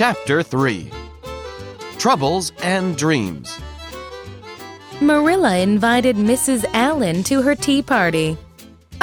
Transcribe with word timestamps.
Chapter 0.00 0.42
3 0.42 0.90
Troubles 1.98 2.52
and 2.62 2.96
Dreams. 2.96 3.60
Marilla 4.98 5.58
invited 5.58 6.16
Mrs. 6.16 6.64
Allen 6.72 7.22
to 7.24 7.42
her 7.42 7.54
tea 7.54 7.82
party. 7.82 8.38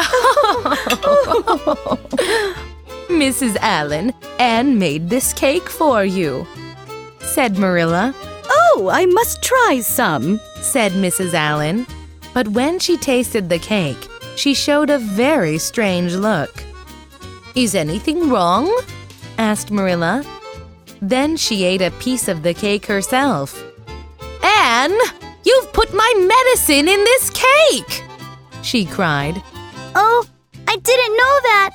Mrs. 3.10 3.58
Allen, 3.58 4.12
Anne 4.40 4.80
made 4.80 5.08
this 5.08 5.34
cake 5.34 5.70
for 5.70 6.04
you, 6.04 6.48
said 7.20 7.60
Marilla, 7.60 8.16
Oh, 8.50 8.90
I 8.92 9.06
must 9.06 9.44
try 9.44 9.82
some. 9.82 10.40
said 10.62 10.94
Mrs. 10.94 11.36
Allen. 11.36 11.86
But 12.34 12.48
when 12.48 12.80
she 12.80 12.98
tasted 12.98 13.50
the 13.50 13.60
cake, 13.60 14.08
she 14.36 14.56
showed 14.56 14.90
a 14.90 14.98
very 14.98 15.60
strange 15.60 16.16
look. 16.16 16.64
Is 17.54 17.76
anything 17.76 18.32
wrong? 18.32 18.76
asked 19.38 19.70
Marilla. 19.70 20.26
Then 21.02 21.38
she 21.38 21.64
ate 21.64 21.82
a 21.82 21.92
piece 21.92 22.28
of 22.28 22.44
the 22.44 22.54
cake 22.54 22.86
herself. 22.86 23.64
Anne, 24.44 24.98
you've 25.44 25.72
put 25.74 25.94
my 25.94 26.14
medicine 26.18 26.88
in 26.88 27.04
this 27.04 27.30
cake! 27.30 28.04
She 28.64 28.86
cried. 28.86 29.42
Oh, 29.96 30.26
I 30.68 30.76
didn't 30.76 31.18
know 31.18 31.40
that. 31.44 31.72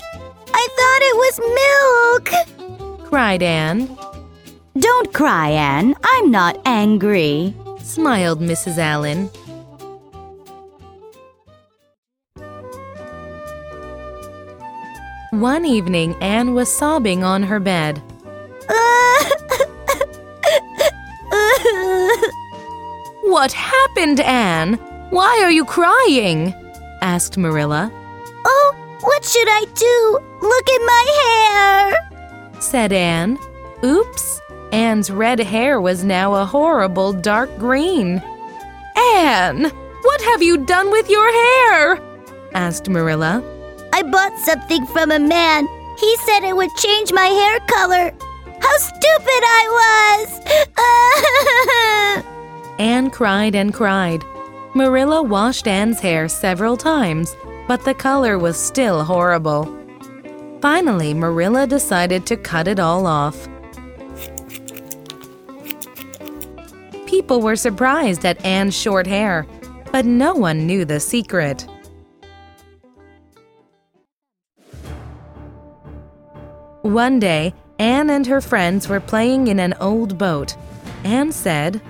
I 0.54 0.68
thought 0.76 1.02
it 1.02 1.16
was 1.24 1.34
milk. 2.98 3.08
Cried 3.08 3.42
Anne. 3.42 3.96
Don't 4.78 5.12
cry, 5.12 5.50
Anne. 5.50 5.94
I'm 6.02 6.30
not 6.30 6.60
angry. 6.64 7.54
Smiled 7.80 8.40
Mrs. 8.40 8.78
Allen. 8.78 9.30
One 15.30 15.64
evening, 15.64 16.14
Anne 16.20 16.54
was 16.54 16.70
sobbing 16.70 17.24
on 17.24 17.42
her 17.44 17.58
bed. 17.58 18.02
What 23.32 23.52
happened, 23.52 24.20
Anne? 24.20 24.74
Why 25.08 25.40
are 25.42 25.50
you 25.50 25.64
crying? 25.64 26.54
asked 27.00 27.38
Marilla. 27.38 27.90
oh, 28.44 28.98
what 29.00 29.24
should 29.24 29.48
I 29.48 29.64
do? 29.74 30.18
Look 30.42 30.68
at 30.68 30.82
my 30.84 31.04
hair. 31.22 32.60
said 32.60 32.92
Anne. 32.92 33.38
Oops! 33.82 34.38
Anne's 34.70 35.10
red 35.10 35.40
hair 35.40 35.80
was 35.80 36.04
now 36.04 36.34
a 36.34 36.44
horrible 36.44 37.14
dark 37.14 37.48
green. 37.56 38.22
Anne, 39.16 39.62
what 40.02 40.20
have 40.20 40.42
you 40.42 40.66
done 40.66 40.90
with 40.90 41.08
your 41.08 41.32
hair? 41.32 41.98
asked 42.52 42.90
Marilla. 42.90 43.42
I 43.94 44.02
bought 44.02 44.38
something 44.40 44.84
from 44.88 45.10
a 45.10 45.18
man. 45.18 45.66
He 45.96 46.16
said 46.26 46.44
it 46.44 46.54
would 46.54 46.76
change 46.76 47.14
my 47.14 47.28
hair 47.28 47.60
color. 47.60 48.12
How 48.60 48.76
stupid 48.76 49.42
I 49.58 50.26
was! 52.20 52.28
Anne 52.82 53.10
cried 53.10 53.54
and 53.54 53.72
cried. 53.72 54.24
Marilla 54.74 55.22
washed 55.22 55.68
Anne's 55.68 56.00
hair 56.00 56.28
several 56.28 56.76
times, 56.76 57.36
but 57.68 57.84
the 57.84 57.94
color 57.94 58.40
was 58.40 58.56
still 58.56 59.04
horrible. 59.04 59.72
Finally, 60.60 61.14
Marilla 61.14 61.64
decided 61.64 62.26
to 62.26 62.36
cut 62.36 62.66
it 62.66 62.80
all 62.80 63.06
off. 63.06 63.48
People 67.06 67.40
were 67.40 67.54
surprised 67.54 68.26
at 68.26 68.44
Anne's 68.44 68.76
short 68.76 69.06
hair, 69.06 69.46
but 69.92 70.04
no 70.04 70.34
one 70.34 70.66
knew 70.66 70.84
the 70.84 70.98
secret. 70.98 71.64
One 76.80 77.20
day, 77.20 77.54
Anne 77.78 78.10
and 78.10 78.26
her 78.26 78.40
friends 78.40 78.88
were 78.88 78.98
playing 78.98 79.46
in 79.46 79.60
an 79.60 79.74
old 79.74 80.18
boat. 80.18 80.56
Anne 81.04 81.30
said, 81.30 81.80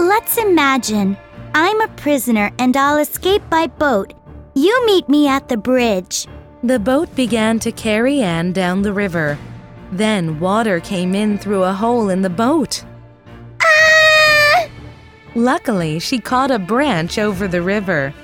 Let's 0.00 0.38
imagine 0.38 1.14
I'm 1.54 1.82
a 1.82 1.88
prisoner 1.88 2.50
and 2.58 2.74
I'll 2.74 2.96
escape 2.96 3.42
by 3.50 3.66
boat. 3.66 4.14
You 4.54 4.86
meet 4.86 5.10
me 5.10 5.28
at 5.28 5.50
the 5.50 5.58
bridge. 5.58 6.26
The 6.62 6.78
boat 6.78 7.14
began 7.14 7.58
to 7.58 7.70
carry 7.70 8.22
Anne 8.22 8.52
down 8.52 8.80
the 8.80 8.94
river. 8.94 9.36
Then 9.92 10.40
water 10.40 10.80
came 10.80 11.14
in 11.14 11.36
through 11.36 11.64
a 11.64 11.74
hole 11.74 12.08
in 12.08 12.22
the 12.22 12.30
boat. 12.30 12.82
Ah! 13.60 14.68
Luckily, 15.34 15.98
she 15.98 16.18
caught 16.18 16.50
a 16.50 16.58
branch 16.58 17.18
over 17.18 17.46
the 17.46 17.60
river. 17.60 18.14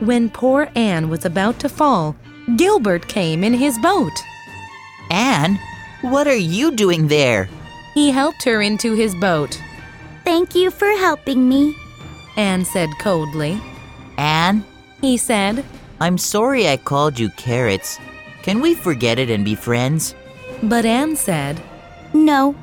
When 0.00 0.28
poor 0.28 0.70
Anne 0.74 1.08
was 1.08 1.24
about 1.24 1.60
to 1.60 1.68
fall, 1.68 2.16
Gilbert 2.56 3.06
came 3.06 3.44
in 3.44 3.54
his 3.54 3.78
boat. 3.78 4.18
Anne, 5.08 5.60
what 6.00 6.26
are 6.26 6.34
you 6.34 6.72
doing 6.72 7.06
there? 7.06 7.48
He 7.94 8.10
helped 8.10 8.42
her 8.42 8.60
into 8.60 8.94
his 8.94 9.14
boat. 9.14 9.62
Thank 10.24 10.54
you 10.54 10.70
for 10.70 10.88
helping 10.98 11.48
me. 11.48 11.76
Anne 12.36 12.64
said 12.64 12.90
coldly. 13.00 13.60
Anne, 14.18 14.64
He 15.00 15.16
said, 15.16 15.64
I'm 16.00 16.16
sorry 16.18 16.68
I 16.68 16.76
called 16.76 17.18
you 17.18 17.28
carrots. 17.30 17.98
Can 18.42 18.60
we 18.60 18.74
forget 18.74 19.18
it 19.18 19.30
and 19.30 19.44
be 19.44 19.54
friends? 19.54 20.14
but 20.64 20.84
Anne 20.84 21.16
said, 21.16 21.60
No, 22.14 22.54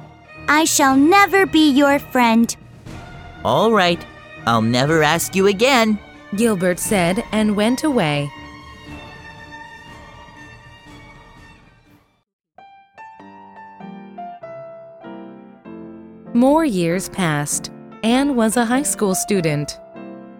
I 0.47 0.63
shall 0.63 0.95
never 0.95 1.45
be 1.45 1.69
your 1.69 1.99
friend. 1.99 2.55
All 3.43 3.71
right, 3.73 3.99
I'll 4.45 4.61
never 4.61 5.03
ask 5.03 5.35
you 5.35 5.47
again. 5.47 5.99
Gilbert 6.35 6.79
said, 6.79 7.23
and 7.33 7.55
went 7.57 7.83
away. 7.83 8.31
More 16.39 16.63
years 16.63 17.09
passed. 17.09 17.69
Anne 18.01 18.33
was 18.33 18.55
a 18.55 18.63
high 18.63 18.83
school 18.83 19.13
student. 19.13 19.77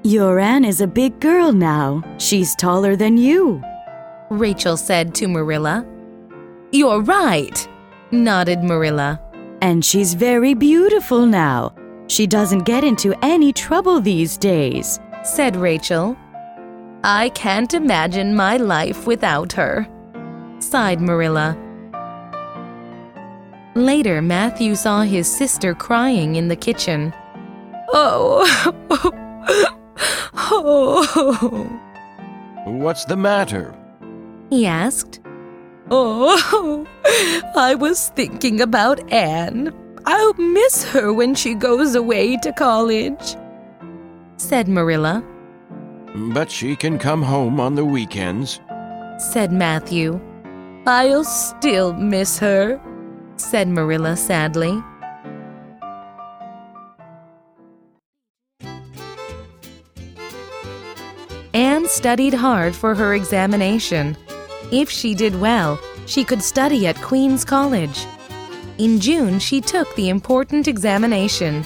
Your 0.03 0.39
Anne 0.39 0.63
is 0.63 0.79
a 0.79 0.87
big 0.87 1.19
girl 1.19 1.51
now. 1.51 2.01
She's 2.17 2.55
taller 2.55 2.95
than 2.95 3.17
you. 3.17 3.61
Rachel 4.29 4.77
said 4.77 5.13
to 5.15 5.27
Marilla. 5.27 5.85
You're 6.71 7.01
right, 7.01 7.67
nodded 8.11 8.63
Marilla. 8.63 9.19
And 9.61 9.83
she's 9.83 10.13
very 10.13 10.53
beautiful 10.53 11.25
now. 11.25 11.75
She 12.07 12.25
doesn't 12.25 12.63
get 12.63 12.85
into 12.85 13.13
any 13.21 13.51
trouble 13.51 13.99
these 13.99 14.37
days. 14.37 15.01
said 15.25 15.57
Rachel. 15.57 16.15
I 17.03 17.27
can't 17.35 17.73
imagine 17.73 18.33
my 18.33 18.55
life 18.55 19.05
without 19.05 19.51
her, 19.51 19.85
sighed 20.59 21.01
Marilla. 21.01 21.57
Later, 23.79 24.21
Matthew 24.21 24.75
saw 24.75 25.01
his 25.03 25.25
sister 25.33 25.73
crying 25.73 26.35
in 26.35 26.49
the 26.49 26.55
kitchen. 26.55 27.13
Oh, 27.93 28.43
oh, 30.35 31.65
What's 32.65 33.05
the 33.05 33.15
matter? 33.17 33.73
he 34.49 34.65
asked. 34.65 35.21
Oh, 35.91 36.85
I 37.55 37.75
was 37.75 38.09
thinking 38.09 38.61
about 38.61 38.99
Anne. 39.13 39.73
I'll 40.05 40.33
miss 40.33 40.83
her 40.91 41.13
when 41.13 41.33
she 41.35 41.53
goes 41.53 41.95
away 41.95 42.35
to 42.37 42.51
college, 42.53 43.35
said 44.37 44.67
Marilla. 44.67 45.23
But 46.33 46.51
she 46.51 46.75
can 46.75 46.97
come 46.99 47.21
home 47.21 47.59
on 47.59 47.75
the 47.75 47.85
weekends. 47.85 48.59
said 49.19 49.51
Matthew. 49.51 50.19
I'll 50.85 51.23
still 51.23 51.93
miss 51.93 52.39
her, 52.39 52.79
said 53.41 53.67
Marilla 53.67 54.15
sadly. 54.15 54.83
Anne 61.53 61.87
studied 61.87 62.33
hard 62.33 62.75
for 62.75 62.93
her 62.93 63.15
examination. 63.15 64.15
If 64.71 64.89
she 64.89 65.15
did 65.15 65.39
well, 65.41 65.79
she 66.05 66.23
could 66.23 66.43
study 66.43 66.85
at 66.87 67.01
Queen's 67.01 67.43
College. 67.43 68.05
In 68.77 68.99
June, 68.99 69.39
she 69.39 69.59
took 69.59 69.93
the 69.95 70.09
important 70.09 70.67
examination. 70.67 71.65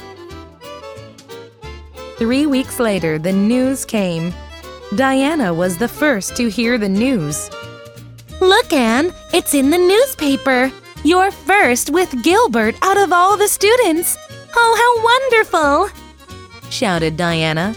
Three 2.17 2.45
weeks 2.45 2.79
later, 2.79 3.19
the 3.19 3.33
news 3.33 3.85
came. 3.85 4.33
Diana 4.95 5.53
was 5.53 5.77
the 5.77 5.87
first 5.87 6.35
to 6.37 6.49
hear 6.49 6.77
the 6.77 6.89
news. 6.89 7.49
Look, 8.39 8.71
Anne, 8.71 9.11
it's 9.33 9.53
in 9.53 9.69
the 9.69 9.77
newspaper. 9.77 10.71
You're 11.03 11.31
first 11.31 11.89
with 11.89 12.23
Gilbert 12.23 12.75
out 12.81 12.97
of 12.97 13.11
all 13.11 13.37
the 13.37 13.47
students. 13.47 14.17
Oh, 14.55 14.73
how 14.81 14.91
wonderful! 15.03 16.69
shouted 16.69 17.17
Diana. 17.17 17.75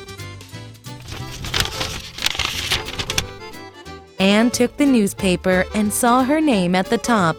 Anne 4.19 4.51
took 4.51 4.77
the 4.77 4.87
newspaper 4.87 5.65
and 5.75 5.93
saw 5.93 6.25
her 6.25 6.41
name 6.41 6.75
at 6.75 6.87
the 6.87 6.99
top. 6.99 7.37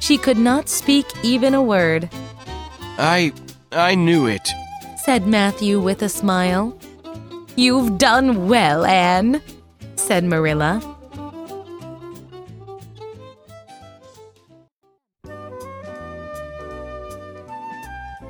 She 0.00 0.18
could 0.18 0.38
not 0.38 0.68
speak 0.68 1.06
even 1.22 1.54
a 1.54 1.62
word, 1.62 2.10
I. 2.98 3.32
I 3.70 3.94
knew 3.94 4.26
it. 4.26 4.48
said 5.02 5.26
Matthew 5.26 5.80
with 5.80 6.02
a 6.02 6.08
smile. 6.08 6.78
You've 7.56 7.98
done 7.98 8.48
well, 8.48 8.84
Anne, 8.84 9.40
said 9.96 10.24
Marilla. 10.24 10.80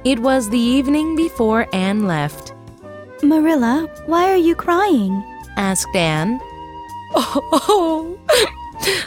It 0.05 0.19
was 0.19 0.51
the 0.51 0.59
evening 0.59 1.15
before 1.15 1.69
Anne 1.73 2.09
left. 2.09 2.55
Marilla, 3.23 3.89
why 4.07 4.33
are 4.33 4.37
you 4.49 4.57
crying? 4.57 5.23
asked 5.57 5.95
Anne. 5.95 6.41
Oh, 7.15 7.41
oh, 7.53 8.19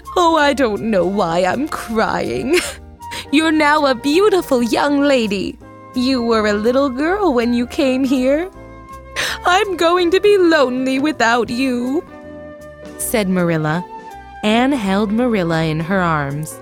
oh, 0.15 0.37
I 0.37 0.53
don't 0.53 0.83
know 0.83 1.05
why 1.05 1.43
I'm 1.43 1.67
crying. 1.67 2.55
You're 3.31 3.51
now 3.51 3.85
a 3.87 3.93
beautiful 3.93 4.63
young 4.63 5.01
lady. 5.01 5.57
You 5.95 6.21
were 6.21 6.47
a 6.47 6.53
little 6.53 6.89
girl 6.89 7.33
when 7.33 7.53
you 7.53 7.67
came 7.67 8.05
here. 8.05 8.49
I'm 9.45 9.75
going 9.75 10.11
to 10.11 10.21
be 10.21 10.37
lonely 10.37 10.99
without 10.99 11.49
you, 11.49 12.05
said 12.99 13.27
Marilla. 13.27 13.83
Anne 14.43 14.71
held 14.71 15.11
Marilla 15.11 15.63
in 15.63 15.81
her 15.81 15.99
arms. 15.99 16.57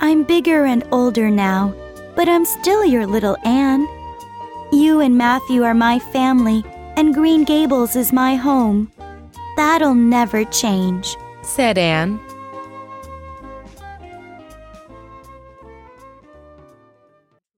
I'm 0.00 0.24
bigger 0.24 0.64
and 0.64 0.82
older 0.90 1.30
now, 1.30 1.74
but 2.14 2.28
I'm 2.28 2.44
still 2.44 2.84
your 2.84 3.06
little 3.06 3.36
Anne. 3.44 3.86
You 4.72 5.00
and 5.00 5.16
Matthew 5.16 5.62
are 5.62 5.74
my 5.74 5.98
family, 5.98 6.64
and 6.96 7.14
Green 7.14 7.44
Gables 7.44 7.96
is 7.96 8.12
my 8.12 8.34
home. 8.34 8.90
That'll 9.56 9.94
never 9.94 10.44
change. 10.44 11.16
said 11.42 11.76
Anne. 11.76 12.20